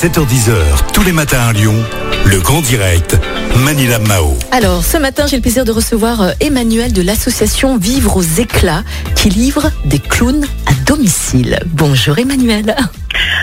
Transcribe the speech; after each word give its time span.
7h10h, 0.00 0.92
tous 0.92 1.02
les 1.02 1.10
matins 1.10 1.40
à 1.48 1.52
Lyon, 1.52 1.74
le 2.24 2.38
grand 2.38 2.60
direct, 2.60 3.18
Manila 3.64 3.98
Mao. 3.98 4.32
Alors, 4.52 4.84
ce 4.84 4.96
matin, 4.96 5.26
j'ai 5.26 5.34
le 5.34 5.42
plaisir 5.42 5.64
de 5.64 5.72
recevoir 5.72 6.22
euh, 6.22 6.30
Emmanuel 6.38 6.92
de 6.92 7.02
l'association 7.02 7.76
Vivre 7.78 8.16
aux 8.16 8.22
éclats 8.22 8.84
qui 9.16 9.28
livre 9.28 9.72
des 9.86 9.98
clowns 9.98 10.46
à 10.66 10.74
domicile. 10.86 11.58
Bonjour 11.66 12.16
Emmanuel. 12.16 12.76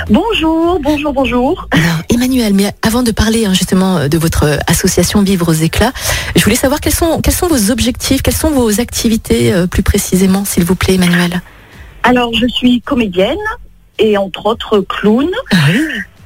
Bonjour, 0.10 0.80
bonjour, 0.80 1.12
bonjour. 1.12 1.68
Alors, 1.72 1.98
Emmanuel, 2.10 2.54
mais 2.54 2.74
avant 2.82 3.04
de 3.04 3.12
parler 3.12 3.46
hein, 3.46 3.54
justement 3.54 3.98
euh, 3.98 4.08
de 4.08 4.18
votre 4.18 4.46
euh, 4.46 4.58
association 4.68 5.24
Vivre 5.24 5.50
aux 5.50 5.54
éclats, 5.62 5.92
je 6.38 6.42
voulais 6.46 6.56
savoir 6.56 6.80
quels 6.80 6.96
sont, 6.96 7.20
quels 7.20 7.34
sont 7.34 7.50
vos 7.50 7.70
objectifs, 7.70 8.22
quelles 8.22 8.34
sont 8.34 8.52
vos 8.52 8.80
activités 8.80 9.54
plus 9.70 9.84
précisément, 9.84 10.46
s'il 10.46 10.64
vous 10.64 10.76
plaît, 10.76 10.96
Emmanuel? 10.96 11.42
Alors, 12.04 12.34
je 12.34 12.48
suis 12.48 12.80
comédienne 12.80 13.36
et 14.00 14.16
entre 14.16 14.46
autres 14.46 14.80
clown. 14.80 15.30
Ah 15.52 15.58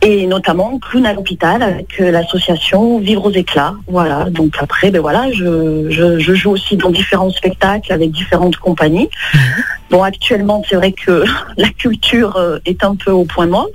et 0.02 0.28
notamment 0.28 0.80
clown 0.80 1.06
à 1.06 1.14
l'hôpital 1.14 1.62
avec 1.62 2.00
euh, 2.00 2.12
l'association 2.12 3.00
Vivre 3.00 3.26
aux 3.26 3.32
éclats. 3.32 3.76
Voilà. 3.88 4.30
Donc 4.30 4.56
après, 4.60 4.92
ben 4.92 5.02
voilà, 5.02 5.32
je, 5.32 5.90
je, 5.90 6.34
joue 6.34 6.52
aussi 6.52 6.78
dans 6.78 6.90
différents 6.90 7.32
spectacles 7.32 7.92
avec 7.92 8.12
différentes 8.12 8.58
compagnies. 8.58 9.10
Mhm. 9.34 9.42
Bon, 9.90 10.04
actuellement, 10.04 10.64
c'est 10.70 10.76
vrai 10.76 10.94
que 10.94 11.24
la 11.58 11.70
culture 11.70 12.38
euh, 12.38 12.60
est 12.66 12.84
un 12.84 12.96
peu 12.96 13.12
au 13.12 13.26
point 13.26 13.48
mort. 13.48 13.68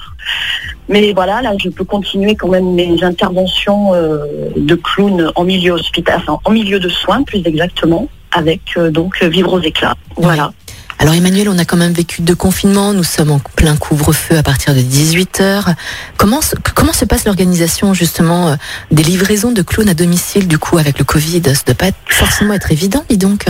Mais 0.88 1.12
voilà, 1.12 1.42
là, 1.42 1.52
je 1.58 1.68
peux 1.68 1.84
continuer 1.84 2.34
quand 2.34 2.48
même 2.48 2.72
mes 2.74 3.02
interventions 3.02 3.94
euh, 3.94 4.26
de 4.56 4.74
clown 4.74 5.30
en 5.34 5.44
milieu 5.44 5.72
hospitalier, 5.72 6.22
enfin, 6.26 6.38
en 6.44 6.50
milieu 6.50 6.78
de 6.78 6.88
soins, 6.88 7.22
plus 7.22 7.42
exactement, 7.44 8.08
avec 8.32 8.78
donc 8.90 9.22
Vivre 9.22 9.54
aux 9.54 9.60
éclats. 9.60 9.94
Voilà. 10.16 10.52
Alors 10.98 11.14
Emmanuel, 11.14 11.48
on 11.48 11.58
a 11.58 11.64
quand 11.64 11.76
même 11.76 11.92
vécu 11.92 12.22
deux 12.22 12.34
confinements, 12.34 12.92
nous 12.92 13.04
sommes 13.04 13.30
en 13.30 13.40
plein 13.56 13.76
couvre-feu 13.76 14.38
à 14.38 14.42
partir 14.42 14.74
de 14.74 14.80
18h. 14.80 15.74
Comment, 16.16 16.40
comment 16.74 16.92
se 16.92 17.04
passe 17.04 17.26
l'organisation 17.26 17.94
justement 17.94 18.48
euh, 18.48 18.54
des 18.90 19.02
livraisons 19.02 19.52
de 19.52 19.62
clowns 19.62 19.88
à 19.88 19.94
domicile 19.94 20.48
du 20.48 20.58
coup 20.58 20.78
avec 20.78 20.98
le 20.98 21.04
Covid? 21.04 21.42
Ça 21.44 21.50
ne 21.50 21.74
doit 21.74 21.90
pas 21.90 21.96
forcément 22.06 22.54
être 22.54 22.72
évident, 22.72 23.04
dis 23.08 23.18
donc 23.18 23.46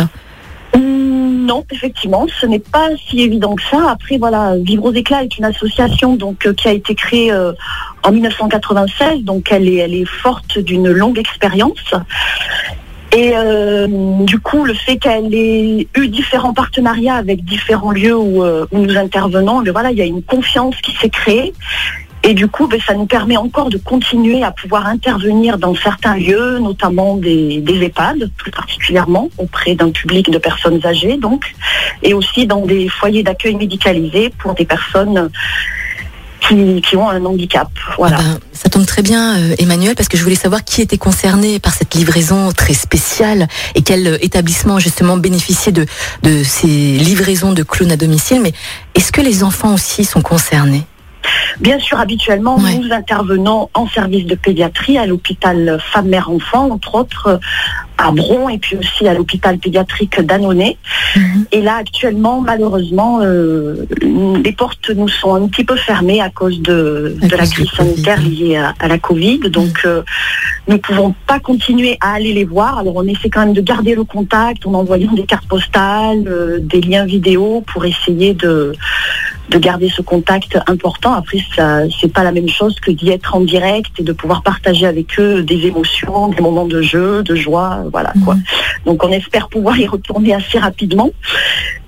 hum, 0.74 1.44
non, 1.46 1.64
effectivement, 1.70 2.26
ce 2.40 2.46
n'est 2.46 2.58
pas 2.58 2.88
si 3.08 3.20
évident 3.20 3.54
que 3.54 3.62
ça. 3.70 3.90
Après, 3.90 4.16
voilà, 4.16 4.56
Vivre 4.56 4.86
aux 4.86 4.92
éclats 4.92 5.22
est 5.22 5.36
une 5.38 5.44
association 5.44 6.16
donc 6.16 6.46
euh, 6.46 6.54
qui 6.54 6.68
a 6.68 6.72
été 6.72 6.94
créée 6.94 7.30
euh, 7.30 7.52
en 8.02 8.12
1996, 8.12 9.22
donc 9.22 9.52
elle 9.52 9.68
est, 9.68 9.76
elle 9.76 9.94
est 9.94 10.06
forte 10.06 10.58
d'une 10.58 10.90
longue 10.90 11.18
expérience. 11.18 11.94
Et 13.16 13.32
euh, 13.36 13.86
du 14.24 14.40
coup, 14.40 14.64
le 14.64 14.74
fait 14.74 14.96
qu'elle 14.96 15.32
ait 15.32 15.86
eu 15.96 16.08
différents 16.08 16.52
partenariats 16.52 17.14
avec 17.14 17.44
différents 17.44 17.92
lieux 17.92 18.16
où, 18.16 18.42
euh, 18.42 18.66
nous 18.72 18.96
intervenons, 18.96 19.60
mais 19.60 19.70
voilà, 19.70 19.92
il 19.92 19.98
y 19.98 20.02
a 20.02 20.04
une 20.04 20.22
confiance 20.22 20.74
qui 20.82 20.96
s'est 20.96 21.10
créée. 21.10 21.52
Et 22.24 22.34
du 22.34 22.48
coup, 22.48 22.66
ben, 22.66 22.80
ça 22.84 22.94
nous 22.94 23.06
permet 23.06 23.36
encore 23.36 23.70
de 23.70 23.76
continuer 23.76 24.42
à 24.42 24.50
pouvoir 24.50 24.86
intervenir 24.86 25.58
dans 25.58 25.76
certains 25.76 26.16
lieux, 26.16 26.58
notamment 26.58 27.16
des, 27.16 27.60
des 27.60 27.84
EHPAD, 27.84 28.30
plus 28.36 28.50
particulièrement 28.50 29.28
auprès 29.38 29.76
d'un 29.76 29.90
public 29.90 30.30
de 30.30 30.38
personnes 30.38 30.84
âgées, 30.84 31.16
donc, 31.16 31.54
et 32.02 32.14
aussi 32.14 32.46
dans 32.48 32.66
des 32.66 32.88
foyers 32.88 33.22
d'accueil 33.22 33.54
médicalisés 33.54 34.32
pour 34.38 34.54
des 34.54 34.64
personnes 34.64 35.30
qui, 36.48 36.96
ont 36.96 37.08
un 37.08 37.24
handicap. 37.24 37.68
Voilà. 37.96 38.18
Ah 38.20 38.22
ben, 38.22 38.38
ça 38.52 38.68
tombe 38.68 38.86
très 38.86 39.02
bien, 39.02 39.36
euh, 39.38 39.54
Emmanuel, 39.58 39.94
parce 39.94 40.08
que 40.08 40.16
je 40.16 40.22
voulais 40.22 40.34
savoir 40.36 40.64
qui 40.64 40.80
était 40.80 40.98
concerné 40.98 41.58
par 41.58 41.74
cette 41.74 41.94
livraison 41.94 42.52
très 42.52 42.74
spéciale 42.74 43.48
et 43.74 43.82
quel 43.82 44.06
euh, 44.06 44.18
établissement 44.20 44.78
justement 44.78 45.16
bénéficiait 45.16 45.72
de, 45.72 45.86
de 46.22 46.42
ces 46.42 46.66
livraisons 46.66 47.52
de 47.52 47.62
clowns 47.62 47.92
à 47.92 47.96
domicile. 47.96 48.40
Mais 48.42 48.52
est-ce 48.94 49.12
que 49.12 49.20
les 49.20 49.42
enfants 49.42 49.74
aussi 49.74 50.04
sont 50.04 50.22
concernés? 50.22 50.84
Bien 51.60 51.78
sûr, 51.78 51.98
habituellement, 51.98 52.58
nous 52.58 52.92
intervenons 52.92 53.68
en 53.74 53.88
service 53.88 54.26
de 54.26 54.34
pédiatrie 54.34 54.98
à 54.98 55.06
l'hôpital 55.06 55.78
Femme-Mère-Enfant, 55.92 56.70
entre 56.70 56.94
autres 56.94 57.40
à 57.98 58.10
Bron 58.10 58.48
et 58.48 58.58
puis 58.58 58.76
aussi 58.76 59.06
à 59.06 59.14
l'hôpital 59.14 59.58
pédiatrique 59.58 60.20
d'Annonay. 60.20 60.76
Mhm. 61.16 61.46
Et 61.52 61.62
là, 61.62 61.76
actuellement, 61.76 62.40
malheureusement, 62.40 63.20
euh, 63.22 63.86
les 64.02 64.52
portes 64.52 64.90
nous 64.90 65.08
sont 65.08 65.34
un 65.34 65.46
petit 65.46 65.64
peu 65.64 65.76
fermées 65.76 66.20
à 66.20 66.30
cause 66.30 66.60
de, 66.60 67.16
la 67.22 67.46
crise 67.46 67.70
sanitaire 67.70 68.20
liée 68.20 68.56
à, 68.56 68.88
la 68.88 68.98
Covid. 68.98 69.40
Donc, 69.50 69.82
euh, 69.84 70.02
nous 70.66 70.74
ne 70.74 70.80
pouvons 70.80 71.14
pas 71.26 71.38
continuer 71.38 71.96
à 72.00 72.14
aller 72.14 72.32
les 72.32 72.44
voir. 72.44 72.78
Alors, 72.78 72.96
on 72.96 73.06
essaie 73.06 73.30
quand 73.30 73.44
même 73.44 73.54
de 73.54 73.60
garder 73.60 73.94
le 73.94 74.04
contact 74.04 74.66
en 74.66 74.74
envoyant 74.74 75.12
des 75.12 75.24
cartes 75.24 75.46
postales, 75.46 76.24
euh, 76.26 76.58
des 76.60 76.80
liens 76.80 77.04
vidéo 77.04 77.62
pour 77.66 77.84
essayer 77.84 78.34
de, 78.34 78.72
de 79.48 79.58
garder 79.58 79.90
ce 79.94 80.02
contact 80.02 80.58
important. 80.66 81.12
Après, 81.12 81.38
ça, 81.54 81.80
c'est 82.00 82.12
pas 82.12 82.22
la 82.22 82.32
même 82.32 82.48
chose 82.48 82.76
que 82.80 82.90
d'y 82.90 83.10
être 83.10 83.34
en 83.34 83.40
direct 83.40 83.92
et 83.98 84.02
de 84.02 84.12
pouvoir 84.12 84.42
partager 84.42 84.86
avec 84.86 85.18
eux 85.18 85.42
des 85.42 85.66
émotions, 85.66 86.28
des 86.28 86.40
moments 86.40 86.66
de 86.66 86.80
jeu, 86.80 87.22
de 87.22 87.34
joie 87.34 87.84
voilà 87.92 88.12
quoi. 88.24 88.34
Mhm. 88.34 88.42
Donc 88.86 89.04
on 89.04 89.10
espère 89.10 89.48
pouvoir 89.48 89.78
y 89.78 89.86
retourner 89.86 90.34
assez 90.34 90.58
rapidement. 90.58 91.10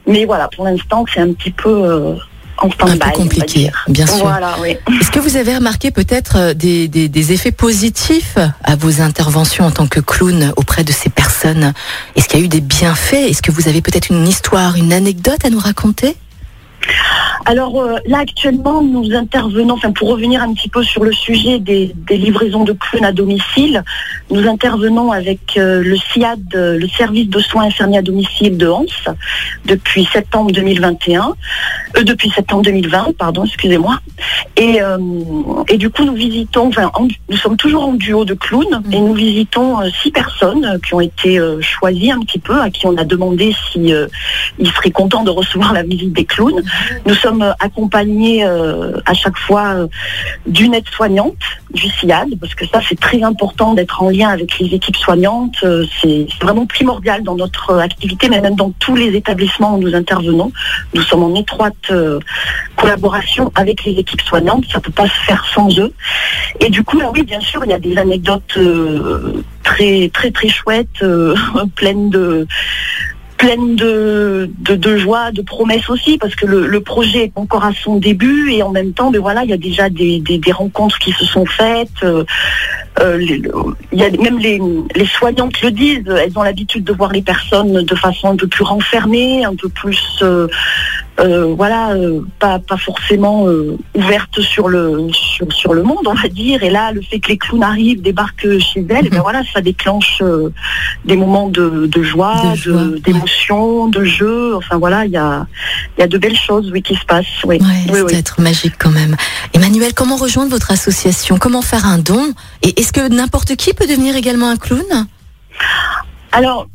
Mais 0.06 0.24
voilà, 0.24 0.48
pour 0.48 0.64
l'instant, 0.64 1.04
c'est 1.12 1.20
un 1.20 1.32
petit 1.32 1.50
peu 1.50 1.68
euh, 1.68 2.14
en 2.58 2.70
stand-by. 2.70 3.02
Un 3.02 3.10
peu 3.10 3.18
compliqué, 3.18 3.70
bien 3.88 4.06
sûr. 4.06 4.18
Voilà, 4.18 4.54
oui. 4.60 4.76
Est-ce 5.00 5.10
que 5.10 5.18
vous 5.18 5.36
avez 5.36 5.56
remarqué 5.56 5.90
peut-être 5.90 6.36
euh, 6.36 6.54
des, 6.54 6.86
des, 6.88 7.32
effets 7.32 7.50
positifs 7.50 8.38
à 8.62 8.76
vos 8.76 9.00
interventions 9.00 9.64
en 9.64 9.72
tant 9.72 9.86
que 9.88 9.98
clown 9.98 10.52
auprès 10.56 10.84
de 10.84 10.92
ces 10.92 11.10
personnes? 11.10 11.72
Est-ce 12.14 12.28
qu'il 12.28 12.38
y 12.38 12.42
a 12.42 12.44
eu 12.44 12.48
des 12.48 12.60
bienfaits? 12.60 13.14
Est-ce 13.14 13.42
que 13.42 13.50
vous 13.50 13.68
avez 13.68 13.80
peut-être 13.82 14.10
une 14.10 14.28
histoire, 14.28 14.76
une 14.76 14.92
anecdote 14.92 15.44
à 15.44 15.50
nous 15.50 15.58
raconter? 15.58 16.16
Alors 17.46 17.80
euh, 17.80 17.96
là 18.06 18.18
actuellement 18.18 18.82
nous 18.82 19.14
intervenons, 19.14 19.74
enfin 19.74 19.92
pour 19.92 20.08
revenir 20.08 20.42
un 20.42 20.52
petit 20.52 20.68
peu 20.68 20.82
sur 20.82 21.04
le 21.04 21.12
sujet 21.12 21.60
des, 21.60 21.94
livraisons 22.10 22.64
de 22.64 22.72
clowns 22.72 23.04
à 23.04 23.12
domicile, 23.12 23.84
nous 24.30 24.48
intervenons 24.48 25.12
avec 25.12 25.56
euh, 25.56 25.80
le 25.80 25.96
SIAD, 25.96 26.40
euh, 26.56 26.76
le 26.76 26.88
service 26.88 27.28
de 27.28 27.38
soins 27.38 27.66
infirmiers 27.66 27.98
à 27.98 28.02
domicile 28.02 28.58
de 28.58 28.66
Hans, 28.66 28.84
depuis 29.64 30.08
septembre 30.12 30.50
2021, 30.50 31.34
depuis 32.02 32.30
septembre 32.30 32.62
2020, 32.62 33.16
pardon, 33.16 33.44
excusez-moi. 33.44 34.00
Et, 34.56 34.80
et 35.68 35.76
du 35.76 35.90
coup 35.90 36.04
nous 36.04 36.14
visitons, 36.14 36.68
enfin 36.68 36.90
nous 37.28 37.36
sommes 37.36 37.56
toujours 37.56 37.84
en 37.84 37.92
duo 37.92 38.24
de 38.24 38.34
clowns 38.34 38.82
et 38.90 38.98
nous 38.98 39.12
visitons 39.12 39.76
six 40.02 40.10
personnes 40.10 40.80
qui 40.84 40.94
ont 40.94 41.00
été 41.00 41.38
choisies 41.60 42.10
un 42.10 42.20
petit 42.20 42.38
peu, 42.38 42.58
à 42.58 42.70
qui 42.70 42.86
on 42.86 42.96
a 42.96 43.04
demandé 43.04 43.54
si 43.70 43.92
ils 44.58 44.70
seraient 44.72 44.90
contents 44.90 45.24
de 45.24 45.30
recevoir 45.30 45.74
la 45.74 45.82
visite 45.82 46.12
des 46.12 46.24
clowns. 46.24 46.62
Nous 47.04 47.14
sommes 47.14 47.35
accompagnés 47.60 48.44
euh, 48.44 49.00
à 49.06 49.14
chaque 49.14 49.36
fois 49.38 49.74
euh, 49.74 49.86
d'une 50.46 50.74
aide-soignante 50.74 51.36
du 51.72 51.88
SIAD, 51.88 52.38
parce 52.40 52.54
que 52.54 52.66
ça 52.66 52.80
c'est 52.88 52.98
très 52.98 53.22
important 53.22 53.74
d'être 53.74 54.02
en 54.02 54.10
lien 54.10 54.28
avec 54.28 54.58
les 54.58 54.74
équipes 54.74 54.96
soignantes. 54.96 55.56
Euh, 55.64 55.84
c'est 56.00 56.26
vraiment 56.40 56.66
primordial 56.66 57.22
dans 57.22 57.36
notre 57.36 57.74
activité, 57.78 58.28
mais 58.28 58.40
même 58.40 58.56
dans 58.56 58.70
tous 58.78 58.96
les 58.96 59.14
établissements 59.14 59.76
où 59.76 59.78
nous 59.78 59.94
intervenons. 59.94 60.52
Nous 60.94 61.02
sommes 61.02 61.24
en 61.24 61.34
étroite 61.34 61.92
collaboration 62.76 63.52
avec 63.54 63.84
les 63.84 63.92
équipes 63.92 64.22
soignantes. 64.22 64.64
Ça 64.70 64.78
ne 64.78 64.82
peut 64.82 64.92
pas 64.92 65.08
se 65.08 65.24
faire 65.26 65.44
sans 65.54 65.78
eux. 65.78 65.92
Et 66.60 66.70
du 66.70 66.82
coup, 66.84 67.00
oui, 67.14 67.22
bien 67.22 67.40
sûr, 67.40 67.64
il 67.64 67.70
y 67.70 67.74
a 67.74 67.78
des 67.78 67.96
anecdotes 67.98 68.58
très 69.62 70.10
très 70.12 70.30
très 70.30 70.48
chouettes, 70.48 71.04
pleines 71.74 72.10
de 72.10 72.46
pleine 73.36 73.76
de, 73.76 74.50
de, 74.58 74.96
joie, 74.96 75.30
de 75.30 75.42
promesses 75.42 75.88
aussi, 75.90 76.18
parce 76.18 76.34
que 76.34 76.46
le, 76.46 76.80
projet 76.80 77.24
est 77.24 77.32
encore 77.36 77.64
à 77.64 77.72
son 77.72 77.96
début 77.96 78.52
et 78.52 78.62
en 78.62 78.70
même 78.70 78.92
temps, 78.92 79.10
mais 79.10 79.18
ben 79.18 79.22
voilà, 79.22 79.44
il 79.44 79.50
y 79.50 79.52
a 79.52 79.58
déjà 79.58 79.88
des, 79.88 80.22
rencontres 80.52 80.98
qui 80.98 81.12
se 81.12 81.24
sont 81.24 81.44
faites. 81.44 82.02
Euh, 82.02 82.24
euh, 83.00 83.22
y 83.92 84.02
a 84.02 84.10
même 84.10 84.38
les, 84.38 84.60
les, 84.94 85.06
soignantes 85.06 85.60
le 85.60 85.70
disent, 85.70 86.08
elles 86.08 86.38
ont 86.38 86.42
l'habitude 86.42 86.84
de 86.84 86.92
voir 86.92 87.12
les 87.12 87.22
personnes 87.22 87.84
de 87.84 87.94
façon 87.94 88.30
un 88.30 88.36
peu 88.36 88.46
plus 88.46 88.64
renfermée, 88.64 89.44
un 89.44 89.54
peu 89.54 89.68
plus 89.68 90.00
euh, 90.22 90.48
euh, 91.18 91.54
voilà, 91.54 91.92
euh, 91.92 92.20
pas, 92.38 92.58
pas 92.58 92.76
forcément 92.76 93.48
euh, 93.48 93.78
ouverte 93.94 94.40
sur 94.42 94.68
le 94.68 95.08
sur, 95.50 95.72
le 95.72 95.82
monde, 95.82 96.06
on 96.06 96.14
va 96.14 96.28
dire. 96.28 96.62
Et 96.62 96.68
là, 96.68 96.92
le 96.92 97.00
fait 97.00 97.20
que 97.20 97.28
les 97.28 97.38
clowns 97.38 97.62
arrivent, 97.62 98.02
débarquent 98.02 98.58
chez 98.58 98.84
elles, 98.88 99.08
ben 99.08 99.20
voilà, 99.20 99.42
ça 99.52 99.62
déclenche 99.62 100.22
des 101.04 101.16
moments 101.16 101.48
de, 101.48 102.02
joie, 102.02 102.54
d'émotion, 103.02 103.88
de, 103.88 104.04
jeu. 104.04 104.54
Enfin 104.56 104.76
voilà, 104.76 105.06
il 105.06 105.12
y 105.12 105.16
a, 105.16 105.46
y 105.98 106.02
a 106.02 106.06
de 106.06 106.18
belles 106.18 106.36
choses, 106.36 106.70
oui, 106.70 106.82
qui 106.82 106.94
se 106.94 107.04
passent. 107.06 107.26
Oui, 107.44 107.58
oui, 107.88 108.00
être 108.12 108.40
magique 108.40 108.74
quand 108.78 108.90
même. 108.90 109.16
Emmanuel, 109.54 109.94
comment 109.94 110.16
rejoindre 110.16 110.50
votre 110.50 110.70
association? 110.70 111.38
Comment 111.38 111.62
faire 111.62 111.86
un 111.86 111.98
don? 111.98 112.32
Et 112.62 112.78
est-ce 112.80 112.92
que 112.92 113.08
n'importe 113.08 113.56
qui 113.56 113.72
peut 113.72 113.86
devenir 113.86 114.16
également 114.16 114.50
un 114.50 114.56
clown? 114.56 115.06
Alors, 116.32 116.68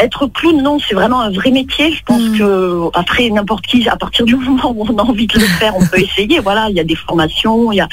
être 0.00 0.26
clown, 0.26 0.62
non, 0.62 0.78
c'est 0.78 0.94
vraiment 0.94 1.20
un 1.20 1.30
vrai 1.30 1.50
métier. 1.50 1.92
Je 1.92 2.02
pense 2.04 2.22
mm. 2.22 2.38
que 2.38 2.88
après 2.94 3.28
n'importe 3.30 3.66
qui, 3.66 3.88
à 3.88 3.96
partir 3.96 4.24
du 4.24 4.36
moment 4.36 4.72
où 4.74 4.86
on 4.88 4.98
a 4.98 5.02
envie 5.02 5.26
de 5.26 5.38
le 5.38 5.46
faire, 5.46 5.74
on 5.76 5.86
peut 5.86 6.00
essayer. 6.00 6.40
Voilà, 6.40 6.68
il 6.70 6.76
y 6.76 6.80
a 6.80 6.84
des 6.84 6.96
formations, 6.96 7.72
il 7.72 7.76
y 7.76 7.80
a... 7.80 7.88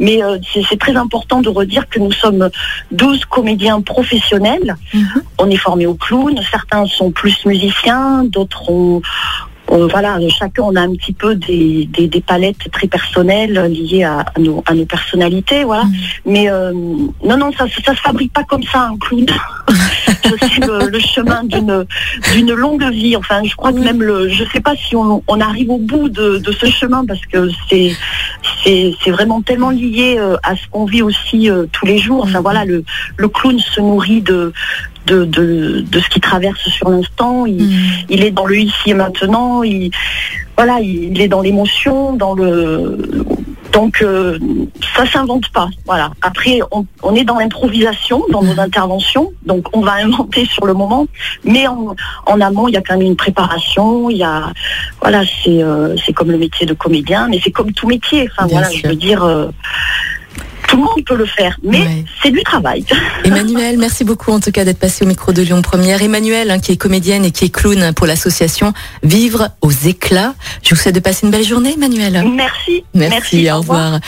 mais 0.00 0.22
euh, 0.22 0.38
c'est 0.52 0.78
très 0.78 0.96
important 0.96 1.40
de 1.40 1.48
redire 1.48 1.88
que 1.88 1.98
nous 1.98 2.12
sommes 2.12 2.50
12 2.92 3.24
comédiens 3.26 3.80
professionnels. 3.80 4.76
On 5.38 5.50
est 5.50 5.56
formés 5.56 5.86
au 5.86 5.94
clown. 5.94 6.38
Certains 6.50 6.86
sont 6.86 7.10
plus 7.10 7.44
musiciens, 7.46 8.24
d'autres 8.24 8.70
ont 8.70 9.02
voilà, 9.70 10.18
chacun 10.30 10.62
on 10.62 10.76
a 10.76 10.80
un 10.80 10.94
petit 10.94 11.12
peu 11.12 11.34
des, 11.34 11.86
des, 11.86 12.20
palettes 12.20 12.70
très 12.72 12.86
personnelles 12.86 13.70
liées 13.70 14.04
à, 14.04 14.24
nos, 14.38 14.62
à 14.66 14.74
nos 14.74 14.86
personnalités, 14.86 15.64
voilà. 15.64 15.84
Mm. 15.84 15.92
Mais 16.26 16.50
euh, 16.50 16.72
non, 16.72 17.36
non, 17.36 17.52
ça, 17.52 17.66
ça 17.84 17.94
se 17.94 18.00
fabrique 18.00 18.32
pas 18.32 18.44
comme 18.44 18.62
ça 18.62 18.88
un 18.88 18.96
clown. 18.96 19.26
c'est 20.04 20.66
le, 20.66 20.98
chemin 20.98 21.44
d'une 21.44 21.86
d'une 22.32 22.52
longue 22.52 22.84
vie. 22.90 23.16
Enfin, 23.16 23.42
je 23.44 23.54
crois 23.54 23.72
que 23.72 23.78
même 23.78 24.02
le, 24.02 24.28
je 24.28 24.44
sais 24.52 24.60
pas 24.60 24.74
si 24.76 24.96
on, 24.96 25.22
on 25.26 25.40
arrive 25.40 25.70
au 25.70 25.78
bout 25.78 26.08
de, 26.08 26.38
de, 26.38 26.52
ce 26.52 26.66
chemin 26.66 27.04
parce 27.04 27.24
que 27.26 27.48
c'est 27.68 27.92
c'est 28.64 29.10
vraiment 29.10 29.40
tellement 29.40 29.70
lié 29.70 30.16
euh, 30.18 30.36
à 30.42 30.56
ce 30.56 30.66
qu'on 30.70 30.84
vit 30.84 31.02
aussi 31.02 31.50
euh, 31.50 31.66
tous 31.72 31.86
les 31.86 31.98
jours. 31.98 32.24
Enfin 32.24 32.40
voilà, 32.40 32.64
le, 32.64 32.84
le 33.16 33.28
clown 33.28 33.58
se 33.58 33.80
nourrit 33.80 34.22
de 34.22 34.52
de, 35.06 35.24
de, 35.24 35.84
de 35.90 36.00
ce 36.00 36.08
qui 36.08 36.20
traverse 36.20 36.68
sur 36.68 36.90
l'instant. 36.90 37.46
Il, 37.46 37.62
mm. 37.62 37.80
il, 38.10 38.24
est 38.24 38.30
dans 38.30 38.46
le 38.46 38.58
ici 38.58 38.90
et 38.90 38.94
maintenant. 38.94 39.62
Il, 39.62 39.90
voilà, 40.56 40.80
il 40.80 41.20
est 41.20 41.28
dans 41.28 41.40
l'émotion, 41.40 42.14
dans 42.14 42.34
le. 42.34 42.98
Donc 43.72 44.02
euh, 44.02 44.38
ça 44.96 45.06
s'invente 45.06 45.48
pas. 45.50 45.68
Voilà. 45.84 46.10
Après, 46.22 46.60
on, 46.70 46.86
on 47.02 47.14
est 47.14 47.24
dans 47.24 47.38
l'improvisation, 47.38 48.24
dans 48.30 48.42
nos 48.42 48.58
interventions. 48.58 49.32
Donc 49.44 49.66
on 49.76 49.80
va 49.80 49.94
inventer 49.94 50.46
sur 50.46 50.66
le 50.66 50.74
moment, 50.74 51.06
mais 51.44 51.66
en, 51.66 51.94
en 52.26 52.40
amont, 52.40 52.68
il 52.68 52.74
y 52.74 52.76
a 52.76 52.82
quand 52.82 52.96
même 52.96 53.06
une 53.06 53.16
préparation. 53.16 54.10
Il 54.10 54.16
y 54.16 54.24
a, 54.24 54.52
voilà, 55.00 55.22
c'est 55.24 55.62
euh, 55.62 55.96
c'est 56.04 56.12
comme 56.12 56.30
le 56.30 56.38
métier 56.38 56.66
de 56.66 56.74
comédien, 56.74 57.28
mais 57.28 57.40
c'est 57.42 57.50
comme 57.50 57.72
tout 57.72 57.86
métier. 57.86 58.28
Enfin 58.32 58.46
voilà, 58.48 58.70
je 58.70 58.86
veux 58.86 58.96
dire. 58.96 59.22
Euh, 59.22 59.48
tout 60.68 60.76
le 60.76 60.82
monde 60.82 61.04
peut 61.04 61.16
le 61.16 61.26
faire, 61.26 61.58
mais 61.62 62.04
c'est 62.22 62.30
du 62.30 62.42
travail. 62.42 62.84
Emmanuel, 63.24 63.78
merci 63.78 64.04
beaucoup 64.04 64.30
en 64.32 64.38
tout 64.38 64.52
cas 64.52 64.64
d'être 64.64 64.78
passé 64.78 65.04
au 65.04 65.08
micro 65.08 65.32
de 65.32 65.42
Lyon 65.42 65.62
Première. 65.62 66.02
Emmanuel, 66.02 66.50
hein, 66.50 66.58
qui 66.60 66.72
est 66.72 66.76
comédienne 66.76 67.24
et 67.24 67.30
qui 67.30 67.46
est 67.46 67.48
clown 67.48 67.92
pour 67.94 68.06
l'association 68.06 68.72
Vivre 69.02 69.48
aux 69.62 69.70
éclats. 69.70 70.34
Je 70.62 70.74
vous 70.74 70.80
souhaite 70.80 70.94
de 70.94 71.00
passer 71.00 71.26
une 71.26 71.32
belle 71.32 71.44
journée, 71.44 71.72
Emmanuel. 71.74 72.22
Merci. 72.34 72.84
Merci, 72.94 73.50
au 73.50 73.58
revoir. 73.58 73.98